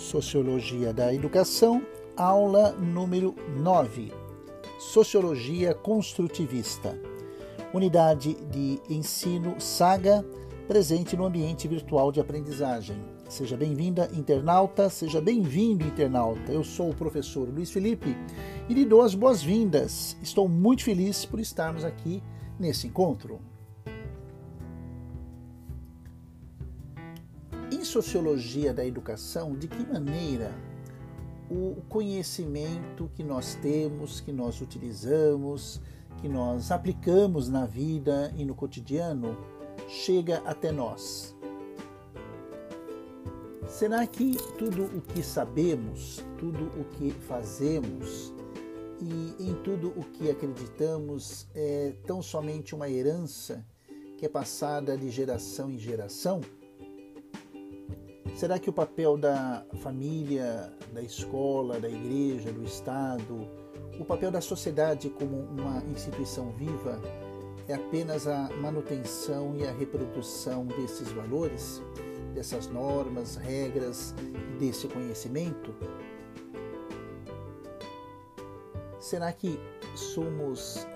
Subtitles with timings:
[0.00, 4.10] Sociologia da Educação, aula número 9.
[4.78, 6.98] Sociologia Construtivista.
[7.72, 10.24] Unidade de ensino Saga,
[10.66, 12.96] presente no ambiente virtual de aprendizagem.
[13.28, 16.50] Seja bem-vinda, internauta, seja bem-vindo, internauta.
[16.50, 18.16] Eu sou o professor Luiz Felipe
[18.70, 20.16] e lhe dou as boas-vindas.
[20.22, 22.22] Estou muito feliz por estarmos aqui
[22.58, 23.38] nesse encontro.
[27.90, 30.54] Sociologia da educação, de que maneira
[31.50, 35.80] o conhecimento que nós temos, que nós utilizamos,
[36.20, 39.36] que nós aplicamos na vida e no cotidiano
[39.88, 41.34] chega até nós?
[43.66, 48.32] Será que tudo o que sabemos, tudo o que fazemos
[49.00, 53.66] e em tudo o que acreditamos é tão somente uma herança
[54.16, 56.40] que é passada de geração em geração?
[58.34, 63.46] Será que o papel da família, da escola, da igreja, do Estado,
[63.98, 66.98] o papel da sociedade como uma instituição viva
[67.68, 71.82] é apenas a manutenção e a reprodução desses valores,
[72.34, 75.74] dessas normas, regras e desse conhecimento?
[78.98, 79.60] Será que
[79.94, 80.86] somos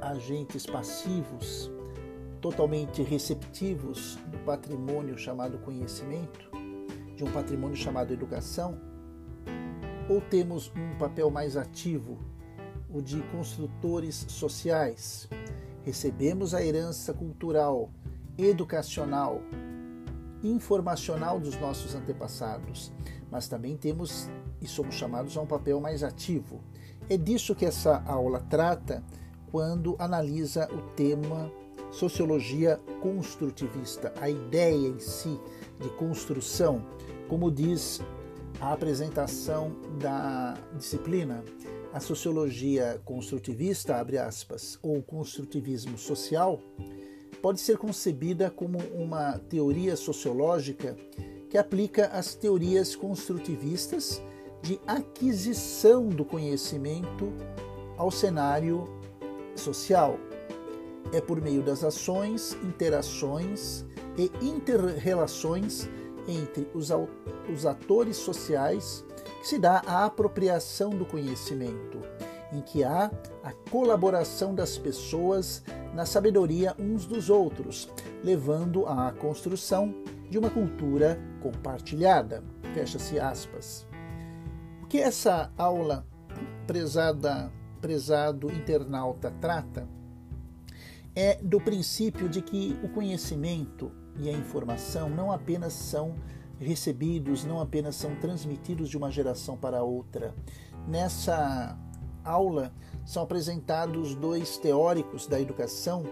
[0.00, 1.70] agentes passivos,
[2.40, 6.48] totalmente receptivos do patrimônio chamado conhecimento?
[7.18, 8.78] de um patrimônio chamado educação?
[10.08, 12.16] Ou temos um papel mais ativo,
[12.88, 15.28] o de construtores sociais?
[15.82, 17.90] Recebemos a herança cultural,
[18.38, 19.42] educacional,
[20.44, 22.92] informacional dos nossos antepassados,
[23.28, 26.60] mas também temos e somos chamados a um papel mais ativo.
[27.10, 29.02] É disso que essa aula trata
[29.50, 31.50] quando analisa o tema
[31.90, 35.38] sociologia construtivista, a ideia em si
[35.80, 36.84] de construção,
[37.28, 38.00] como diz
[38.60, 41.44] a apresentação da disciplina,
[41.92, 46.60] a sociologia construtivista, abre aspas, ou construtivismo social,
[47.40, 50.96] pode ser concebida como uma teoria sociológica
[51.48, 54.20] que aplica as teorias construtivistas
[54.62, 57.32] de aquisição do conhecimento
[57.96, 58.84] ao cenário
[59.54, 60.18] social.
[61.12, 63.84] É por meio das ações, interações
[64.16, 65.88] e interrelações
[66.26, 69.04] entre os, atores sociais
[69.40, 72.00] que se dá a apropriação do conhecimento,
[72.52, 73.10] em que há
[73.42, 75.62] a colaboração das pessoas
[75.94, 77.88] na sabedoria uns dos outros,
[78.22, 79.94] levando à construção
[80.28, 82.44] de uma cultura compartilhada.
[82.74, 83.86] Fecha-se aspas.
[84.82, 86.06] O que essa aula,
[86.66, 89.88] prezada, prezado internauta, trata
[91.18, 93.90] é do princípio de que o conhecimento
[94.20, 96.14] e a informação não apenas são
[96.60, 100.32] recebidos, não apenas são transmitidos de uma geração para outra.
[100.86, 101.76] Nessa
[102.24, 102.72] aula
[103.04, 106.04] são apresentados dois teóricos da educação,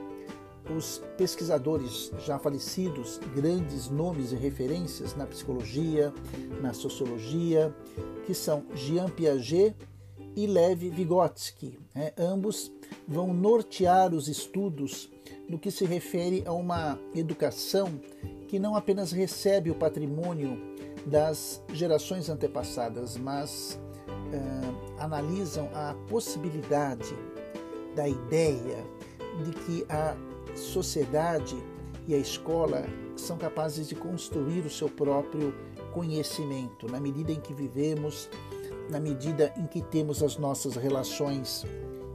[0.77, 6.13] os pesquisadores já falecidos, grandes nomes e referências na psicologia,
[6.61, 7.73] na sociologia,
[8.27, 9.77] que são Jean Piaget
[10.37, 11.79] e Lev Vygotsky.
[11.95, 12.13] Né?
[12.19, 12.71] Ambos
[13.09, 15.11] vão nortear os estudos
[15.49, 18.01] no que se refere a uma educação
[18.47, 20.77] que não apenas recebe o patrimônio
[21.07, 27.15] das gerações antepassadas, mas uh, analisam a possibilidade
[27.95, 28.85] da ideia
[29.45, 30.17] de que a
[30.55, 31.57] sociedade
[32.07, 32.85] e a escola
[33.17, 35.55] são capazes de construir o seu próprio
[35.93, 38.29] conhecimento na medida em que vivemos,
[38.91, 41.65] na medida em que temos as nossas relações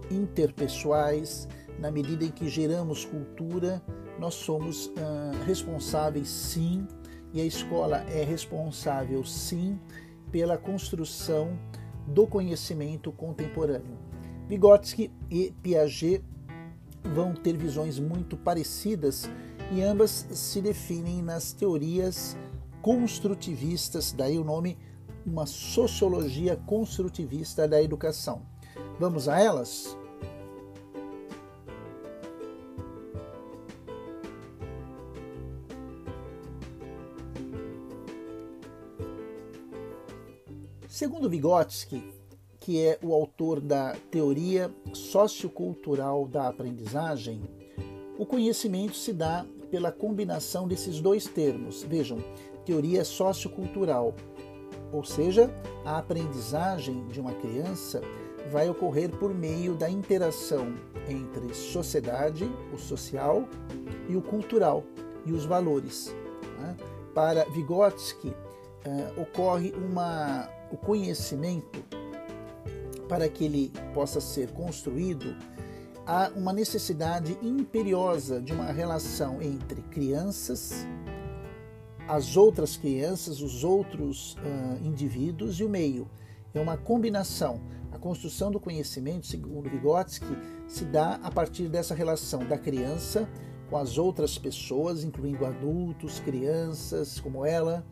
[0.10, 1.48] interpessoais,
[1.80, 3.82] na medida em que geramos cultura,
[4.20, 6.88] nós somos ah, responsáveis sim,
[7.34, 9.80] e a escola é responsável sim
[10.32, 11.58] pela construção
[12.08, 13.98] do conhecimento contemporâneo.
[14.48, 16.24] Vygotsky e Piaget
[17.16, 19.30] vão ter visões muito parecidas
[19.72, 22.38] e ambas se definem nas teorias
[22.82, 24.78] construtivistas, daí o nome
[25.26, 28.42] uma sociologia construtivista da educação.
[29.00, 29.98] Vamos a elas?
[40.88, 42.04] Segundo Vygotsky,
[42.60, 47.42] que é o autor da teoria sociocultural da aprendizagem,
[48.20, 51.82] o conhecimento se dá pela combinação desses dois termos.
[51.82, 52.20] Vejam,
[52.66, 54.14] teoria sociocultural,
[54.92, 55.50] ou seja,
[55.86, 58.02] a aprendizagem de uma criança
[58.52, 60.74] vai ocorrer por meio da interação
[61.08, 63.48] entre sociedade, o social,
[64.10, 64.84] e o cultural,
[65.26, 66.14] e os valores.
[66.60, 66.76] Né?
[67.14, 71.84] Para Vygotsky, uh, ocorre uma, o conhecimento
[73.08, 75.36] para que ele possa ser construído,
[76.08, 80.88] há uma necessidade imperiosa de uma relação entre crianças,
[82.12, 86.10] as outras crianças, os outros uh, indivíduos e o meio.
[86.54, 87.62] É uma combinação.
[87.90, 90.38] A construção do conhecimento, segundo Vygotsky,
[90.68, 93.30] se dá a partir dessa relação da criança
[93.70, 97.86] com as outras pessoas, incluindo adultos, crianças como ela,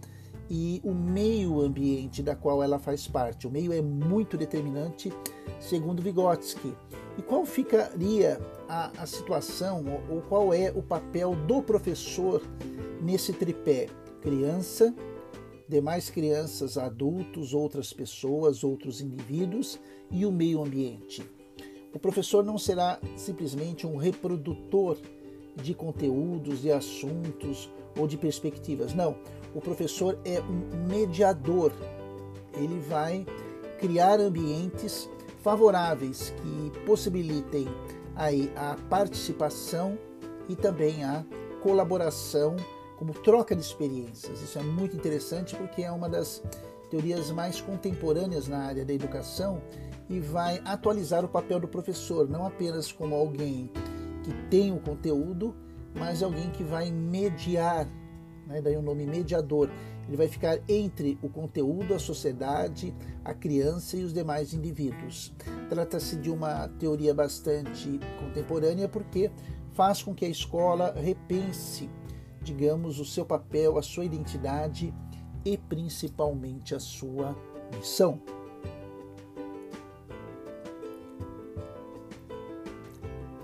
[0.49, 3.47] e o meio ambiente da qual ela faz parte.
[3.47, 5.13] O meio é muito determinante,
[5.61, 6.75] segundo Vygotsky.
[7.17, 8.37] E qual ficaria
[8.67, 12.41] a, a situação, ou, ou qual é o papel do professor
[13.01, 13.87] nesse tripé?
[14.21, 14.93] Criança,
[15.67, 19.79] demais crianças, adultos, outras pessoas, outros indivíduos
[20.11, 21.23] e o meio ambiente.
[21.93, 24.97] O professor não será simplesmente um reprodutor
[25.55, 28.93] de conteúdos, de assuntos ou de perspectivas.
[28.93, 29.15] Não,
[29.53, 31.71] o professor é um mediador.
[32.53, 33.25] Ele vai
[33.79, 37.67] criar ambientes favoráveis que possibilitem
[38.15, 39.97] aí a participação
[40.47, 41.25] e também a
[41.61, 42.55] colaboração
[42.99, 44.41] como troca de experiências.
[44.41, 46.43] Isso é muito interessante porque é uma das
[46.91, 49.61] teorias mais contemporâneas na área da educação
[50.09, 53.71] e vai atualizar o papel do professor, não apenas como alguém
[54.21, 55.55] que tem o conteúdo,
[55.95, 57.87] mas alguém que vai mediar
[58.49, 58.61] né?
[58.61, 59.69] daí o nome mediador.
[60.07, 62.93] Ele vai ficar entre o conteúdo, a sociedade,
[63.23, 65.33] a criança e os demais indivíduos.
[65.69, 69.31] Trata-se de uma teoria bastante contemporânea porque
[69.73, 71.87] faz com que a escola repense,
[72.41, 74.93] digamos, o seu papel, a sua identidade
[75.45, 77.35] e principalmente a sua
[77.75, 78.21] missão.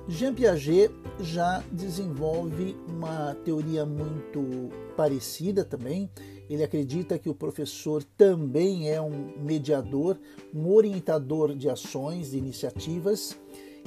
[0.07, 6.09] Jean Piaget já desenvolve uma teoria muito parecida também.
[6.47, 10.19] Ele acredita que o professor também é um mediador,
[10.53, 13.35] um orientador de ações, de iniciativas.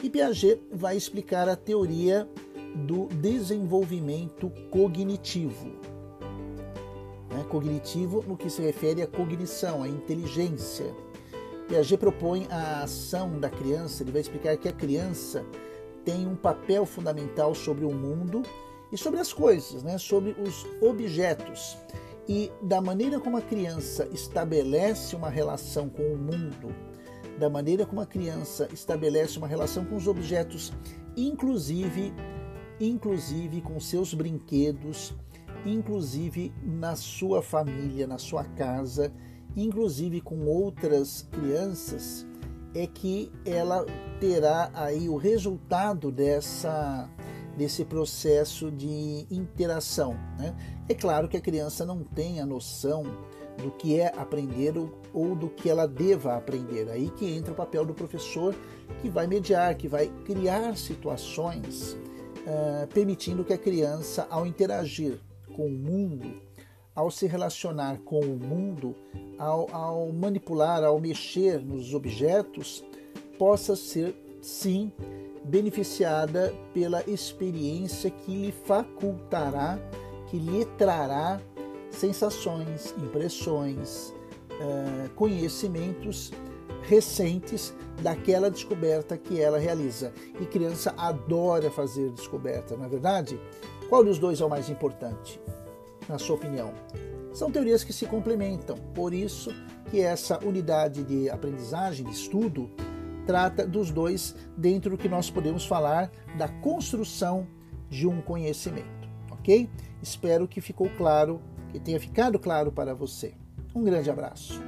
[0.03, 2.29] E Piaget vai explicar a teoria
[2.75, 5.69] do desenvolvimento cognitivo.
[7.31, 7.45] Né?
[7.49, 10.95] Cognitivo no que se refere à cognição, à inteligência.
[11.69, 15.45] Piaget propõe a ação da criança, ele vai explicar que a criança
[16.05, 18.43] tem um papel fundamental sobre o mundo
[18.91, 19.99] e sobre as coisas, né?
[19.99, 21.77] sobre os objetos.
[22.27, 26.75] E da maneira como a criança estabelece uma relação com o mundo,
[27.39, 30.73] da maneira como a criança estabelece uma relação com os objetos,
[31.17, 32.13] inclusive,
[32.81, 35.15] inclusive com seus brinquedos,
[35.65, 39.13] inclusive na sua família, na sua casa,
[39.57, 42.27] inclusive com outras crianças,
[42.75, 43.85] é que ela
[44.21, 47.09] terá aí o resultado dessa
[47.57, 50.13] desse processo de interação.
[50.39, 50.55] Né?
[50.89, 53.03] É claro que a criança não tem a noção
[53.61, 54.75] do que é aprender
[55.13, 56.89] ou do que ela deva aprender.
[56.89, 58.55] Aí que entra o papel do professor
[59.03, 61.97] que vai mediar, que vai criar situações
[62.47, 65.19] uh, permitindo que a criança, ao interagir
[65.55, 66.41] com o mundo,
[66.95, 68.95] ao se relacionar com o mundo,
[69.39, 72.85] ao, ao manipular, ao mexer nos objetos,
[73.39, 74.93] possa ser, sim,
[75.45, 79.79] beneficiada pela experiência que lhe facultará,
[80.29, 81.41] que lhe trará
[81.91, 84.13] sensações, impressões,
[84.61, 86.33] uh, conhecimentos
[86.89, 90.13] recentes daquela descoberta que ela realiza.
[90.41, 93.41] E criança adora fazer descoberta, não é verdade?
[93.89, 95.41] Qual dos dois é o mais importante?
[96.09, 96.73] na sua opinião?
[97.33, 99.55] São teorias que se complementam, por isso
[99.91, 102.71] que essa unidade de aprendizagem, de estudo,
[103.27, 107.47] trata dos dois dentro do que nós podemos falar da construção
[107.89, 109.69] de um conhecimento, ok?
[110.03, 111.41] Espero que ficou claro,
[111.71, 113.35] que tenha ficado claro para você.
[113.75, 114.61] Um grande abraço.